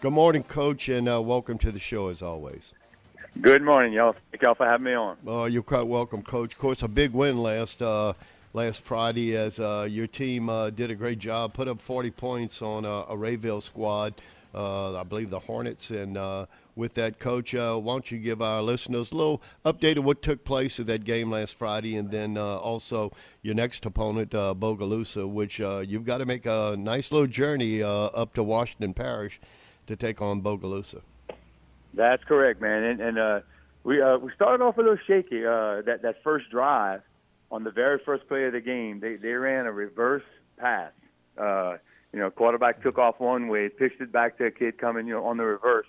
[0.00, 2.72] Good morning, Coach, and uh, welcome to the show as always.
[3.42, 4.14] Good morning, y'all.
[4.30, 5.18] Thank y'all for having me on.
[5.28, 6.54] Uh, you're quite welcome, Coach.
[6.54, 8.14] Of course, a big win last uh,
[8.54, 12.62] last Friday as uh, your team uh, did a great job, put up 40 points
[12.62, 14.14] on a, a Rayville squad.
[14.54, 15.90] Uh, I believe the Hornets.
[15.90, 16.46] And uh,
[16.76, 20.22] with that, Coach, uh, why don't you give our listeners a little update of what
[20.22, 23.12] took place at that game last Friday, and then uh, also
[23.42, 27.82] your next opponent, uh, Bogalusa, which uh, you've got to make a nice little journey
[27.82, 29.38] uh, up to Washington Parish
[29.90, 31.02] to take on Bogalusa.
[31.94, 32.84] That's correct, man.
[32.84, 33.40] And, and uh,
[33.82, 35.44] we uh, we started off a little shaky.
[35.44, 37.02] Uh, that that first drive
[37.50, 40.22] on the very first play of the game, they they ran a reverse
[40.56, 40.92] pass.
[41.36, 41.76] Uh,
[42.12, 45.14] you know, quarterback took off one way, pitched it back to a kid coming, you
[45.14, 45.86] know, on the reverse.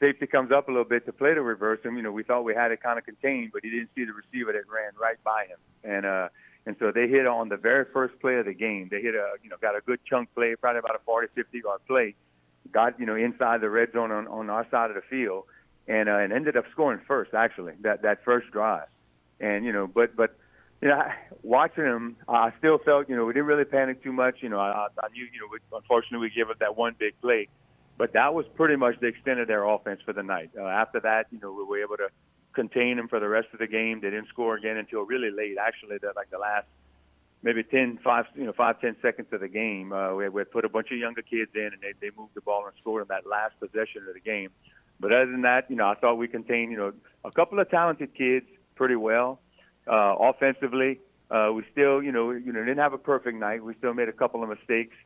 [0.00, 2.42] Safety comes up a little bit to play the reverse, and you know, we thought
[2.42, 5.18] we had it kind of contained, but he didn't see the receiver that ran right
[5.24, 6.28] by him, and uh,
[6.66, 8.88] and so they hit on the very first play of the game.
[8.92, 11.58] They hit a, you know, got a good chunk play, probably about a 40, 50
[11.64, 12.14] yard play,
[12.72, 15.44] got you know inside the red zone on on our side of the field,
[15.86, 18.88] and uh, and ended up scoring first actually that that first drive,
[19.40, 20.36] and you know, but but
[20.80, 21.02] you know,
[21.42, 24.36] watching them, I still felt, you know, we didn't really panic too much.
[24.40, 27.20] You know, I, I knew, you know, we, unfortunately we gave up that one big
[27.20, 27.48] play,
[27.96, 30.50] but that was pretty much the extent of their offense for the night.
[30.56, 32.08] Uh, after that, you know, we were able to
[32.52, 34.00] contain them for the rest of the game.
[34.00, 35.56] They didn't score again until really late.
[35.60, 36.66] Actually, that like the last
[37.42, 39.92] maybe 10, 5, you know, five, ten seconds of the game.
[39.92, 42.40] Uh, we, we put a bunch of younger kids in, and they, they moved the
[42.40, 44.50] ball and scored in that last possession of the game.
[45.00, 46.92] But other than that, you know, I thought we contained, you know,
[47.24, 49.40] a couple of talented kids pretty well.
[49.86, 53.62] Uh, offensively, uh, we still, you know, you know, didn't have a perfect night.
[53.62, 54.96] We still made a couple of mistakes.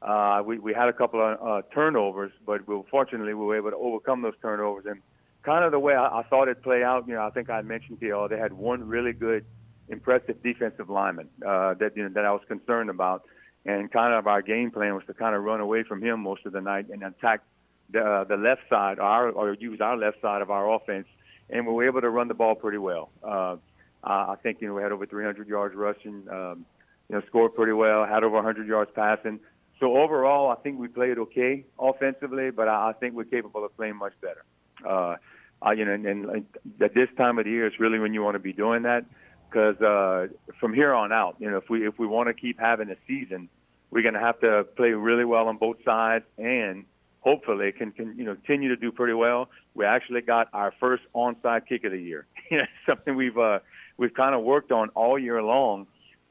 [0.00, 3.70] Uh, we we had a couple of uh, turnovers, but we, fortunately we were able
[3.70, 4.84] to overcome those turnovers.
[4.86, 5.00] And
[5.42, 7.62] kind of the way I, I thought it play out, you know, I think I
[7.62, 9.44] mentioned to you all they had one really good,
[9.90, 13.24] impressive defensive lineman uh, that you know that I was concerned about,
[13.64, 16.46] and kind of our game plan was to kind of run away from him most
[16.46, 17.42] of the night and attack
[17.90, 21.06] the uh, the left side, our or use our left side of our offense,
[21.50, 23.10] and we were able to run the ball pretty well.
[23.22, 23.56] Uh,
[24.04, 26.24] I think you know we had over 300 yards rushing.
[26.30, 26.66] Um,
[27.08, 28.06] you know, scored pretty well.
[28.06, 29.40] Had over 100 yards passing.
[29.80, 33.76] So overall, I think we played okay offensively, but I, I think we're capable of
[33.76, 34.44] playing much better.
[34.86, 35.16] Uh,
[35.64, 36.46] uh, you know, and, and
[36.80, 39.04] at this time of the year, it's really when you want to be doing that,
[39.48, 40.28] because uh,
[40.60, 42.96] from here on out, you know, if we if we want to keep having a
[43.06, 43.48] season,
[43.90, 46.84] we're going to have to play really well on both sides, and
[47.20, 49.48] hopefully can, can you know continue to do pretty well.
[49.74, 52.26] We actually got our first onside kick of the year.
[52.50, 53.60] you know, something we've uh,
[53.96, 55.86] we've kind of worked on all year long,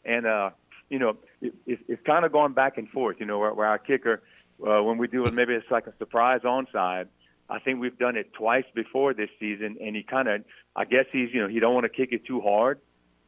[0.06, 0.52] and uh,
[0.90, 3.18] you know it, it's, it's kind of going back and forth.
[3.20, 4.22] You know, where, where our kicker,
[4.66, 7.08] uh, when we do it, maybe it's like a surprise onside.
[7.50, 10.44] I think we've done it twice before this season, and he kind of,
[10.76, 12.80] I guess he's, you know, he don't want to kick it too hard,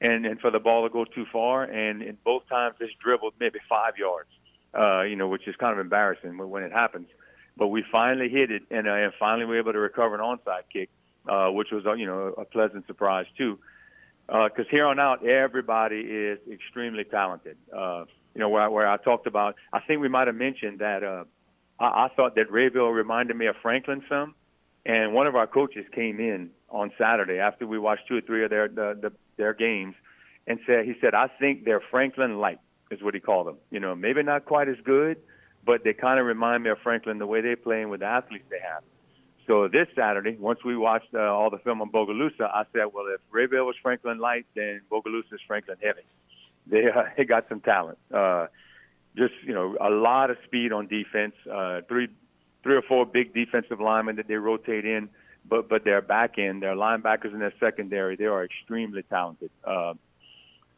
[0.02, 3.34] and and for the ball to go too far, and, and both times it's dribbled
[3.40, 4.30] maybe five yards,
[4.78, 7.08] uh, you know, which is kind of embarrassing when, when it happens.
[7.58, 10.22] But we finally hit it, and, uh, and finally we were able to recover an
[10.22, 10.90] onside kick,
[11.28, 13.60] uh, which was, uh, you know, a pleasant surprise too
[14.30, 17.58] because uh, here on out, everybody is extremely talented.
[17.76, 18.06] Uh,
[18.36, 21.24] you know, where, where I talked about, I think we might have mentioned that uh,
[21.80, 24.36] I, I thought that Rayville reminded me of Franklin some,
[24.86, 28.44] and one of our coaches came in on Saturday after we watched two or three
[28.44, 29.96] of their the, the, their games,
[30.46, 32.60] and said he said I think they're Franklin light
[32.92, 33.58] is what he called them.
[33.72, 35.18] You know, maybe not quite as good,
[35.66, 38.06] but they kind of remind me of Franklin the way they play and with the
[38.06, 38.84] athletes they have.
[39.48, 43.06] So this Saturday, once we watched uh, all the film on Bogalusa, I said, well,
[43.08, 46.06] if Rayville was Franklin Light, then Bogalusa is Franklin Heavy.
[46.68, 47.98] They uh, they got some talent.
[48.14, 48.48] Uh,
[49.18, 51.34] just you know, a lot of speed on defense.
[51.52, 52.10] Uh, three
[52.64, 55.10] three or four big defensive linemen that they rotate in,
[55.50, 59.50] but but their back end, their linebackers in their secondary, they are extremely talented.
[59.64, 59.94] Uh,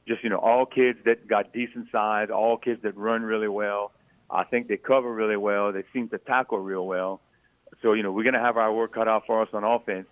[0.08, 3.92] just you know, all kids that got decent size, all kids that run really well.
[4.30, 5.74] I think they cover really well.
[5.74, 7.20] They seem to tackle real well.
[7.82, 10.08] So, you know, we're going to have our work cut out for us on offense.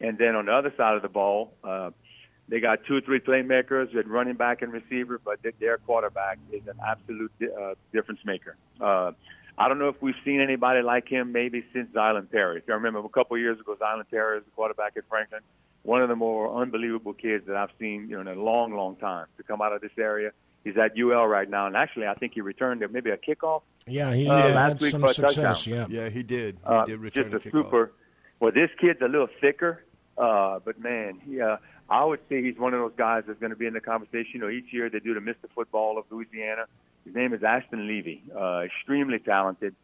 [0.00, 1.90] And then on the other side of the ball, uh,
[2.48, 6.62] they got two or three playmakers with running back and receiver, but their quarterback is
[6.66, 8.56] an absolute uh, difference maker.
[8.80, 9.12] Uh,
[9.60, 12.58] I don't know if we've seen anybody like him maybe since Zylan Perry.
[12.58, 15.42] If you remember a couple of years ago, Zylan Perry was the quarterback at Franklin.
[15.82, 18.96] One of the more unbelievable kids that I've seen you know, in a long, long
[18.96, 20.30] time to come out of this area.
[20.64, 23.62] He's at UL right now, and actually, I think he returned there maybe a kickoff.
[23.86, 25.34] Yeah, he uh, last week some for a success.
[25.36, 25.90] touchdown.
[25.90, 26.56] Yeah, Yeah, he did.
[26.56, 27.64] He Uh, did return just a a kickoff.
[27.64, 27.92] super.
[28.40, 29.84] Well, this kid's a little thicker,
[30.18, 31.56] uh, but man, he, uh,
[31.88, 34.30] I would say he's one of those guys that's going to be in the conversation.
[34.34, 35.48] You know, each year they do the Mr.
[35.54, 36.64] Football of Louisiana.
[37.04, 38.22] His name is Ashton Levy.
[38.34, 39.74] Uh, extremely talented.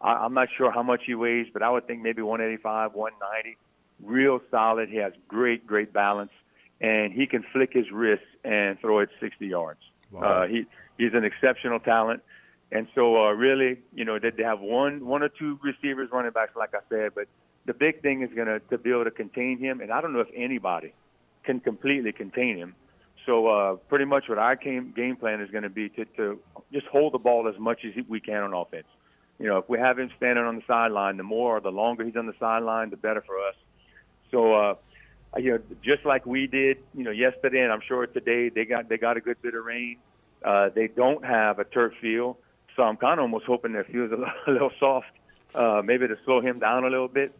[0.00, 3.56] I, I'm not sure how much he weighs, but I would think maybe 185, 190.
[4.02, 4.88] Real solid.
[4.88, 6.32] He has great, great balance,
[6.80, 9.80] and he can flick his wrist and throw it 60 yards.
[10.10, 10.20] Wow.
[10.20, 10.66] Uh, he
[10.98, 12.22] he's an exceptional talent.
[12.72, 16.32] And so, uh, really, you know, that they have one, one or two receivers, running
[16.32, 17.12] backs, like I said.
[17.14, 17.28] But
[17.66, 19.80] the big thing is going to to be able to contain him.
[19.80, 20.92] And I don't know if anybody
[21.44, 22.74] can completely contain him.
[23.26, 26.38] So, uh, pretty much what our game game plan is going to be to to
[26.72, 28.86] just hold the ball as much as we can on offense.
[29.38, 32.04] You know, if we have him standing on the sideline, the more or the longer
[32.04, 33.54] he's on the sideline, the better for us.
[34.30, 34.74] So, uh,
[35.38, 38.88] you know, just like we did, you know, yesterday, and I'm sure today they got
[38.88, 39.96] they got a good bit of rain.
[40.44, 42.36] Uh, they don't have a turf field,
[42.76, 45.06] so I'm kind of almost hoping their field's a little, a little soft,
[45.54, 47.36] uh, maybe to slow him down a little bit.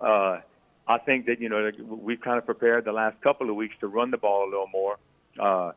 [0.00, 0.40] Uh,
[0.88, 3.88] I think that you know we've kind of prepared the last couple of weeks to
[3.88, 4.96] run the ball a little more.
[5.38, 5.72] Uh,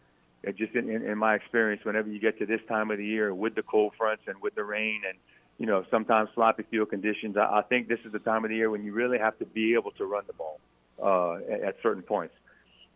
[0.58, 3.34] just in, in, in my experience, whenever you get to this time of the year
[3.34, 5.18] with the cold fronts and with the rain and
[5.60, 8.56] you know sometimes sloppy field conditions, I, I think this is the time of the
[8.56, 10.60] year when you really have to be able to run the ball
[11.02, 12.34] uh, at, at certain points.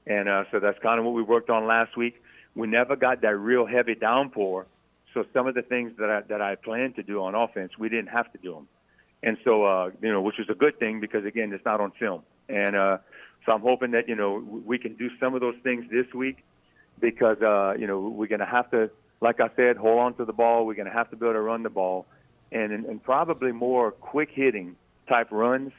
[0.07, 2.21] And uh, so that's kind of what we worked on last week.
[2.55, 4.65] We never got that real heavy downpour,
[5.13, 7.89] so some of the things that I, that I planned to do on offense, we
[7.89, 8.67] didn't have to do them.
[9.23, 11.91] And so, uh, you know, which was a good thing because again, it's not on
[11.99, 12.23] film.
[12.47, 12.97] And uh,
[13.45, 16.43] so I'm hoping that you know we can do some of those things this week
[16.99, 18.89] because uh, you know we're going to have to,
[19.21, 20.65] like I said, hold on to the ball.
[20.65, 22.05] We're going to have to be able to run the ball,
[22.51, 24.75] and and probably more quick hitting
[25.07, 25.71] type runs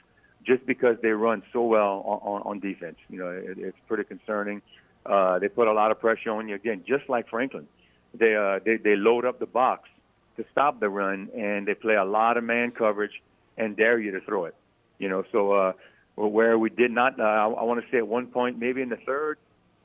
[0.44, 2.96] just because they run so well on, on, on defense.
[3.08, 4.62] You know, it, it's pretty concerning.
[5.04, 7.66] Uh, they put a lot of pressure on you again, just like Franklin.
[8.14, 9.88] They uh, they they load up the box
[10.36, 13.22] to stop the run, and they play a lot of man coverage
[13.56, 14.54] and dare you to throw it.
[14.98, 15.72] You know, so uh,
[16.16, 18.88] where we did not, uh, I, I want to say at one point, maybe in
[18.88, 19.38] the third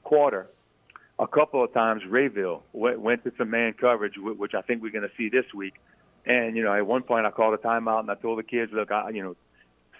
[0.03, 0.47] quarter,
[1.21, 4.91] a couple of times Rayville went, went to some man coverage, which I think we're
[4.91, 5.75] going to see this week.
[6.25, 8.71] And you know, at one point I called a timeout and I told the kids,
[8.73, 9.35] look, I, you know,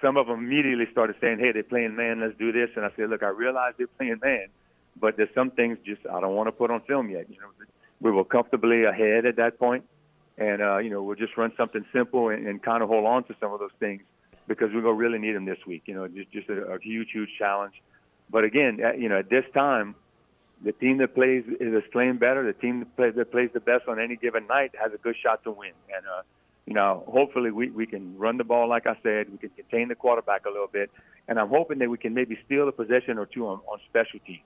[0.02, 2.22] some of them immediately started saying, "Hey, they're playing man.
[2.22, 4.48] Let's do this." And I said, "Look, I realize they're playing man,
[5.00, 7.30] but there's some things just I don't want to put on film yet.
[7.30, 7.48] You know,
[8.02, 9.86] we were comfortably ahead at that point,
[10.40, 13.24] and uh, you know, we'll just run something simple and, and kind of hold on
[13.26, 14.02] to some of those things
[14.48, 15.84] because we're gonna really need them this week.
[15.86, 17.74] You know, just just a, a huge, huge challenge.
[18.30, 19.96] But again, you know, at this time,
[20.64, 22.46] the team that plays is playing better.
[22.46, 25.16] The team that plays that plays the best on any given night has a good
[25.22, 26.06] shot to win, and.
[26.06, 26.22] uh
[26.66, 29.32] you know, hopefully we, we can run the ball, like I said.
[29.32, 30.92] We can contain the quarterback a little bit.
[31.28, 34.20] And I'm hoping that we can maybe steal a possession or two on, on special
[34.26, 34.42] teams.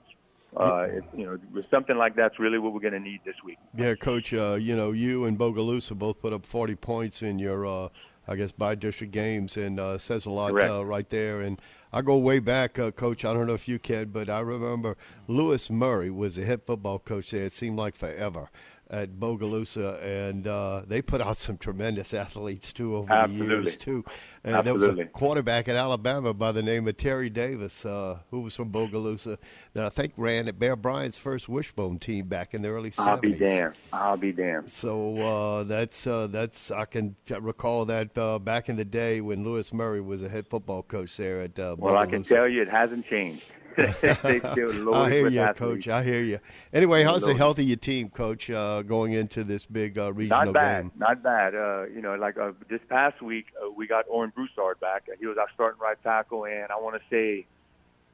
[0.55, 3.57] Uh, it, you know, something like that's really what we're going to need this week.
[3.75, 4.33] Yeah, Coach.
[4.33, 7.89] Uh, you know, you and Bogalusa both put up 40 points in your, uh,
[8.25, 11.41] I guess, by district games, and uh, says a lot uh, right there.
[11.41, 11.61] And
[11.93, 13.23] I go way back, uh, Coach.
[13.23, 14.97] I don't know if you can, but I remember
[15.27, 17.45] Lewis Murray was the head football coach there.
[17.45, 18.49] It seemed like forever
[18.89, 23.47] at Bogalusa, and uh, they put out some tremendous athletes too over Absolutely.
[23.47, 24.05] the years too.
[24.43, 24.87] And Absolutely.
[24.87, 28.55] there was a quarterback at Alabama by the name of Terry Davis, uh, who was
[28.55, 29.37] from Bogalusa,
[29.73, 33.07] that I think ran at Bear Bryant's first Wishbone team back in the early 70s.
[33.07, 33.73] I'll be damned.
[33.91, 34.69] I'll be damned.
[34.69, 39.43] So uh, that's uh, that's I can recall that uh, back in the day when
[39.43, 41.57] Lewis Murray was a head football coach there at.
[41.57, 43.43] Uh, well, I can tell you, it hasn't changed.
[43.77, 45.87] I hear you, Coach.
[45.87, 46.39] I hear you.
[46.73, 50.45] Anyway, how's the health of your team, Coach, uh, going into this big uh, regional
[50.45, 50.91] not bad, game?
[50.97, 51.55] Not bad.
[51.55, 55.09] Uh, you know, like uh, this past week, uh, we got Oren Broussard back.
[55.19, 57.45] He was our starting right tackle, and I want to say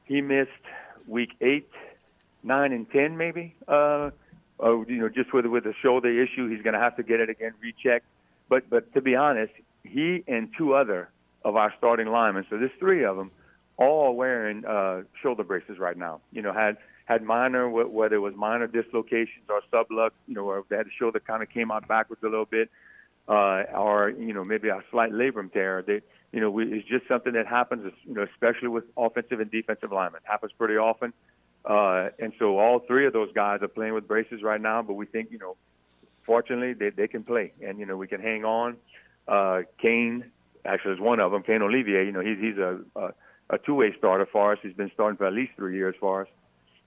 [0.04, 0.50] he missed
[1.06, 1.70] week eight,
[2.42, 3.54] nine, and ten, maybe.
[3.68, 4.10] Uh,
[4.62, 7.20] uh, you know, just with with the shoulder issue, he's going to have to get
[7.20, 8.06] it again rechecked.
[8.48, 9.52] But but to be honest,
[9.84, 11.08] he and two other
[11.44, 13.30] of our starting linemen, so there's three of them
[13.88, 16.20] all wearing uh, shoulder braces right now.
[16.32, 20.64] You know, had had minor whether it was minor dislocations or sublux, you know, or
[20.68, 22.70] they had a shoulder kind of came out backwards a little bit,
[23.28, 25.82] uh, or you know maybe a slight labrum tear.
[25.86, 26.00] They,
[26.32, 29.92] you know, we, it's just something that happens, you know, especially with offensive and defensive
[29.92, 30.22] linemen.
[30.24, 31.12] happens pretty often.
[31.64, 34.94] Uh, and so all three of those guys are playing with braces right now, but
[34.94, 35.56] we think, you know,
[36.24, 38.76] fortunately they, they can play and, you know, we can hang on.
[39.28, 40.24] Uh, Kane
[40.64, 41.42] actually is one of them.
[41.42, 43.14] Kane Olivier, you know, he's, he's a, a
[43.50, 44.58] a two-way starter for us.
[44.62, 46.28] He's been starting for at least three years for us.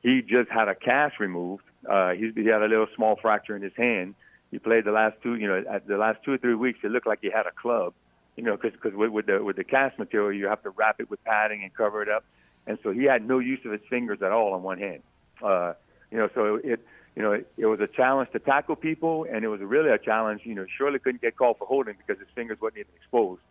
[0.01, 1.63] He just had a cast removed.
[1.89, 4.15] Uh, he's, he had a little small fracture in his hand.
[4.51, 6.79] He played the last two, you know, at the last two or three weeks.
[6.83, 7.93] It looked like he had a club,
[8.35, 10.99] you know, because because with, with the with the cast material, you have to wrap
[10.99, 12.23] it with padding and cover it up.
[12.67, 15.01] And so he had no use of his fingers at all on one hand.
[15.43, 15.73] Uh,
[16.11, 16.79] you know, so it,
[17.15, 19.97] you know, it, it was a challenge to tackle people, and it was really a
[19.97, 20.41] challenge.
[20.43, 23.41] You know, surely couldn't get called for holding because his fingers wasn't even exposed.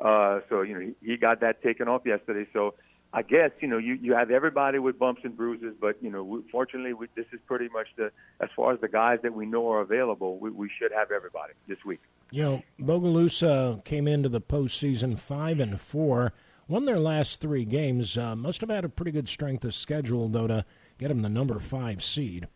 [0.00, 2.48] Uh, so you know he, he got that taken off yesterday.
[2.52, 2.74] So
[3.12, 6.22] I guess you know you you have everybody with bumps and bruises, but you know
[6.22, 9.46] we, fortunately we, this is pretty much the as far as the guys that we
[9.46, 12.00] know are available, we, we should have everybody this week.
[12.30, 16.32] You know, Bogalusa came into the postseason five and four,
[16.68, 18.16] won their last three games.
[18.16, 20.64] Uh, must have had a pretty good strength of schedule though to
[20.98, 22.46] get them the number five seed.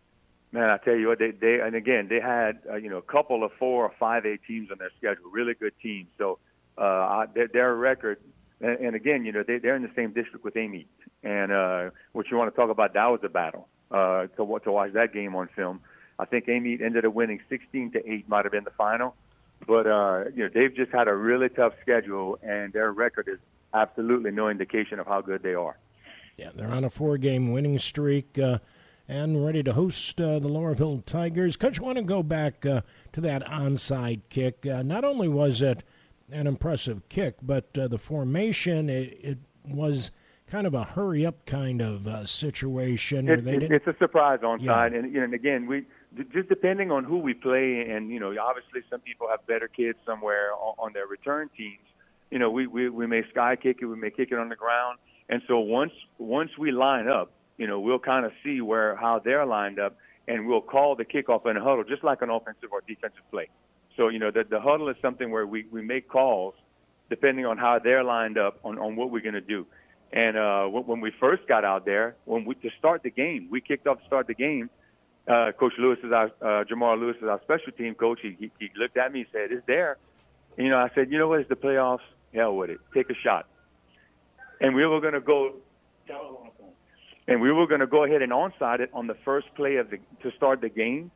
[0.52, 3.02] Man, I tell you what, they they and again they had uh, you know a
[3.02, 6.06] couple of four or five A teams on their schedule, really good teams.
[6.16, 6.38] So
[6.78, 8.18] uh, their, their record,
[8.60, 10.88] and, and again, you know they they're in the same district with Amite,
[11.22, 14.72] and uh, what you want to talk about, that was a battle uh, to to
[14.72, 15.80] watch that game on film.
[16.18, 19.14] I think Amite ended up winning 16 to eight, might have been the final,
[19.66, 23.38] but uh, you know they've just had a really tough schedule, and their record is
[23.72, 25.76] absolutely no indication of how good they are.
[26.36, 28.38] Yeah, they're on a four-game winning streak.
[28.38, 28.58] Uh,
[29.08, 31.56] and ready to host uh, the Loreauville Tigers.
[31.56, 32.80] Coach, I want to go back uh,
[33.12, 34.66] to that onside kick.
[34.66, 35.84] Uh, not only was it
[36.34, 40.10] an impressive kick, but uh, the formation, it, it, was
[40.46, 43.28] kind of a hurry up kind of uh, situation.
[43.28, 44.62] It, it, it's a surprise onside.
[44.62, 44.84] Yeah.
[44.98, 45.86] And, you know, and again, we
[46.34, 49.98] just depending on who we play, and, you know, obviously some people have better kids
[50.04, 51.80] somewhere on, on their return teams.
[52.30, 54.56] You know, we, we, we may sky kick it, we may kick it on the
[54.56, 54.98] ground.
[55.28, 59.20] And so once once we line up, you know, we'll kind of see where how
[59.24, 59.96] they're lined up,
[60.28, 63.48] and we'll call the kickoff in a huddle, just like an offensive or defensive play.
[63.96, 66.54] So you know, the, the huddle is something where we we make calls
[67.10, 69.66] depending on how they're lined up on on what we're going to do.
[70.12, 73.60] And uh, when we first got out there, when we to start the game, we
[73.60, 74.70] kicked off to start the game.
[75.26, 78.20] Uh, coach Lewis is our uh, Jamar Lewis is our special team coach.
[78.22, 79.96] He, he he looked at me and said, "It's there."
[80.56, 81.40] And, you know, I said, "You know what?
[81.40, 82.06] It's the playoffs.
[82.32, 82.78] Hell with it.
[82.92, 83.46] Take a shot."
[84.60, 85.54] And we were going to go
[87.26, 89.90] and we were going to go ahead and onside it on the first play of
[89.90, 91.10] the to start the game,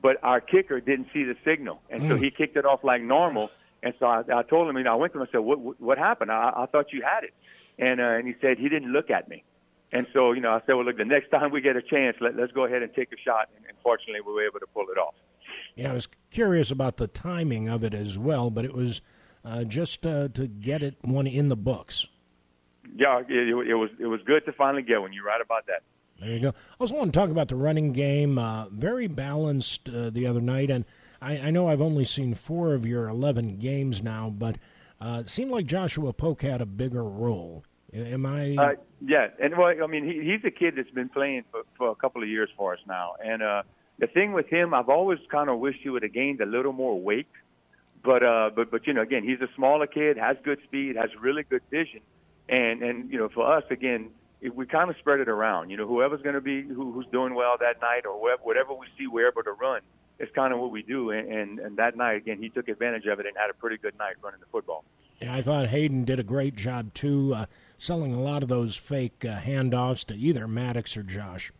[0.00, 2.08] but our kicker didn't see the signal, and mm.
[2.08, 3.50] so he kicked it off like normal.
[3.82, 5.44] And so I, I told him, you know, I went to him and I said,
[5.44, 6.30] "What what, what happened?
[6.30, 7.34] I, I thought you had it,"
[7.78, 9.44] and uh, and he said he didn't look at me.
[9.92, 12.16] And so, you know, I said, well, look, the next time we get a chance,
[12.20, 13.48] let, let's go ahead and take a shot.
[13.56, 15.14] And, and fortunately, we were able to pull it off.
[15.76, 19.00] Yeah, I was curious about the timing of it as well, but it was
[19.44, 22.08] uh, just uh, to get it one in the books
[22.94, 25.12] yeah, it, it, was it was good to finally get one.
[25.12, 25.82] You're right about that.
[26.20, 26.48] There you go.
[26.48, 28.38] I also want to talk about the running game.
[28.38, 30.84] Uh, very balanced uh, the other night, and
[31.20, 34.56] I, I, know I've only seen four of your 11 games now, but
[35.00, 37.64] uh, it seemed like Joshua Polk had a bigger role.
[37.92, 38.56] Am I?
[38.56, 41.90] Uh, yeah, and well, I mean, he, he's a kid that's been playing for, for
[41.90, 43.62] a couple of years for us now, and uh,
[43.98, 46.72] the thing with him, I've always kind of wished he would have gained a little
[46.72, 47.28] more weight,
[48.02, 51.10] but uh, but but you know, again, he's a smaller kid, has good speed, has
[51.20, 52.00] really good vision
[52.48, 55.70] and and you know, for us again, if we kind of spread it around.
[55.70, 58.86] You know, whoever's going to be who, who's doing well that night, or whatever we
[58.98, 59.80] see we're able to run,
[60.18, 61.10] is kind of what we do.
[61.10, 63.76] And, and and that night again, he took advantage of it and had a pretty
[63.76, 64.84] good night running the football.
[65.20, 67.46] Yeah, I thought Hayden did a great job too, uh,
[67.78, 71.52] selling a lot of those fake uh, handoffs to either Maddox or Josh.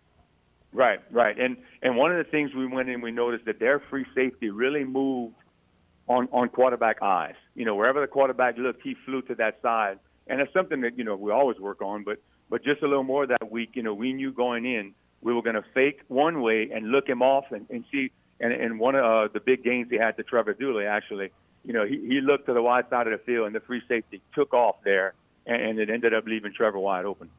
[0.72, 3.80] Right, right, and and one of the things we went in, we noticed that their
[3.90, 5.36] free safety really moved
[6.06, 7.34] on on quarterback eyes.
[7.54, 10.98] You know, wherever the quarterback looked, he flew to that side and it's something that
[10.98, 12.04] you know we always work on.
[12.04, 12.18] But
[12.50, 14.94] but just a little more that week, you know, we knew going in
[15.26, 18.12] we were going to fake one way and look him off and, and see.
[18.38, 21.30] And, and one of uh, the big gains he had to Trevor Dooley actually,
[21.64, 23.82] you know, he, he looked to the wide side of the field and the free
[23.88, 25.14] safety took off there,
[25.46, 27.30] and, and it ended up leaving Trevor wide open.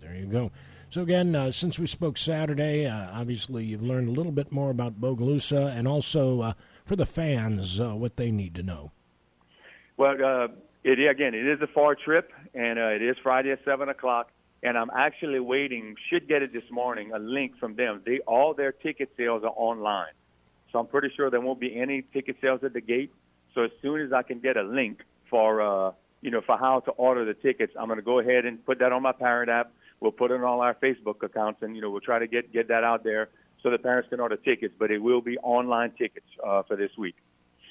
[0.00, 0.52] There you go.
[0.90, 4.70] So again, uh, since we spoke Saturday, uh, obviously you've learned a little bit more
[4.70, 6.52] about Bogalusa, and also uh,
[6.84, 8.92] for the fans, uh, what they need to know.
[9.96, 10.48] Well, uh,
[10.84, 14.30] it again, it is a far trip, and uh, it is Friday at seven o'clock.
[14.62, 15.96] And I'm actually waiting.
[16.10, 17.12] Should get it this morning.
[17.12, 18.02] A link from them.
[18.04, 20.12] They all their ticket sales are online,
[20.72, 23.12] so I'm pretty sure there won't be any ticket sales at the gate.
[23.54, 26.80] So as soon as I can get a link for uh, you know for how
[26.80, 29.50] to order the tickets, I'm going to go ahead and put that on my parent
[29.50, 29.72] app.
[30.00, 32.52] We'll put it on all our Facebook accounts, and you know we'll try to get
[32.52, 33.28] get that out there
[33.62, 34.74] so the parents can order tickets.
[34.78, 37.16] But it will be online tickets uh, for this week.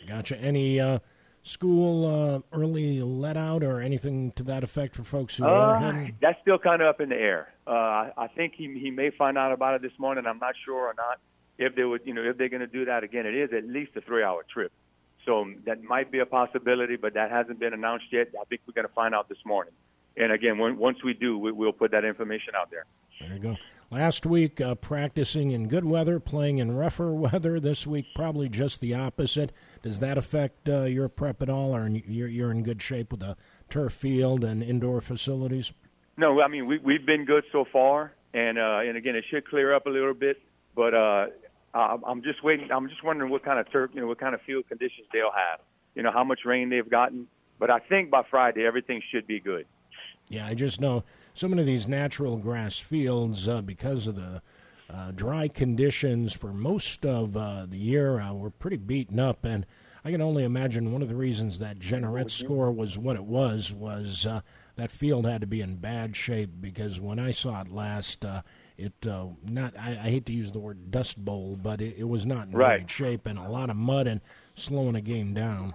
[0.08, 0.38] Gotcha.
[0.39, 1.00] Any uh,
[1.46, 6.10] school uh, early let out or anything to that effect for folks who uh, are?
[6.22, 7.54] That's still kind of up in the air.
[7.66, 10.25] Uh, I, I think he he may find out about it this morning.
[10.28, 11.20] I'm not sure or not
[11.58, 13.25] if they would, you know, if they're going to do that again.
[13.25, 14.74] It is at least a three-hour trip,
[15.25, 18.28] so that might be a possibility, but that hasn't been announced yet.
[18.40, 19.74] I think we're going to find out this morning.
[20.18, 22.86] And again, when, once we do, we, we'll put that information out there.
[23.20, 23.56] There you go.
[23.92, 27.60] Last week, uh, practicing in good weather, playing in rougher weather.
[27.60, 29.52] This week, probably just the opposite.
[29.86, 33.20] Does that affect uh, your prep at all, or you're, you're in good shape with
[33.20, 33.38] the
[33.70, 35.74] turf field and indoor facilities?
[36.18, 39.48] No, I mean we, we've been good so far, and uh, and again, it should
[39.48, 40.42] clear up a little bit.
[40.75, 41.27] But uh,
[41.75, 42.72] I'm just waiting.
[42.72, 45.30] I'm just wondering what kind of turf, you know, what kind of field conditions they'll
[45.32, 45.60] have.
[45.94, 47.27] You know, how much rain they've gotten.
[47.60, 49.68] But I think by Friday everything should be good.
[50.30, 51.04] Yeah, I just know
[51.36, 54.42] so many of these natural grass fields, uh, because of the
[54.89, 59.44] uh, dry conditions for most of uh, the year, uh, were pretty beaten up.
[59.44, 59.65] And
[60.04, 63.74] I can only imagine one of the reasons that Jeanerette score was what it was
[63.74, 64.42] was uh,
[64.75, 68.42] that field had to be in bad shape because when I saw it last, uh,
[68.77, 72.04] it uh, not I, I, hate to use the word dust bowl, but it, it
[72.04, 72.80] was not in right.
[72.80, 74.22] great shape and a lot of mud and
[74.54, 75.74] slowing a game down.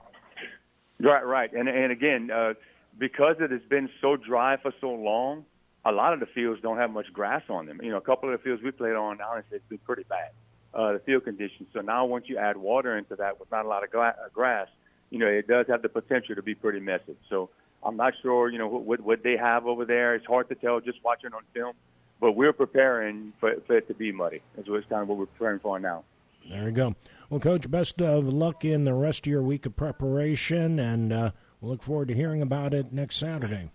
[1.00, 2.55] Right, right, and and again, uh,
[2.99, 5.47] because it has been so dry for so long,
[5.85, 7.81] a lot of the fields don't have much grass on them.
[7.83, 10.31] You know, a couple of the fields we played on, honestly, it's been pretty bad,
[10.75, 11.69] uh, the field conditions.
[11.73, 14.29] So now, once you add water into that with not a lot of gra- uh,
[14.33, 14.69] grass,
[15.11, 17.17] you know, it does have the potential to be pretty messy.
[17.29, 17.51] So
[17.83, 20.15] I'm not sure, you know, what what they have over there.
[20.15, 21.75] It's hard to tell just watching on film,
[22.21, 24.43] but we're preparing for, for it to be muddy.
[24.57, 26.05] That's what it's kind of what we're preparing for now.
[26.49, 26.95] There you go.
[27.29, 31.31] Well, Coach, best of luck in the rest of your week of preparation, and uh,
[31.61, 33.71] we'll look forward to hearing about it next Saturday.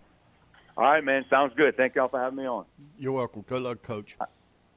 [0.76, 1.24] All right, man.
[1.30, 1.76] Sounds good.
[1.76, 2.66] Thank y'all for having me on.
[2.98, 3.42] You're welcome.
[3.42, 4.16] Good luck, Coach.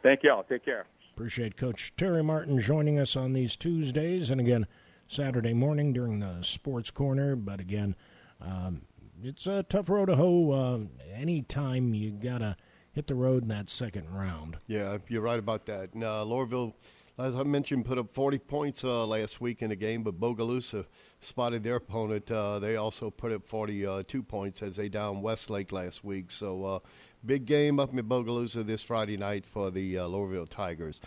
[0.01, 0.44] Thank y'all.
[0.44, 0.86] Take care.
[1.13, 4.65] Appreciate Coach Terry Martin joining us on these Tuesdays, and again,
[5.08, 7.36] Saturday morning during the Sports Corner.
[7.36, 7.96] But again,
[8.39, 8.84] um,
[9.22, 10.51] it's a tough road to hoe.
[10.51, 10.79] Uh,
[11.13, 12.56] anytime you gotta
[12.94, 14.58] hit the road in that second round.
[14.68, 15.94] Yeah, you're right about that.
[15.94, 16.74] And, uh, Loreauville,
[17.20, 20.86] as I mentioned, put up 40 points uh, last week in the game, but Bogalusa
[21.20, 22.32] spotted their opponent.
[22.32, 26.32] Uh, they also put up 42 points as they down Westlake last week.
[26.32, 26.80] So uh,
[27.26, 31.02] big game up in Bogalusa this Friday night for the uh, Loreauville Tigers.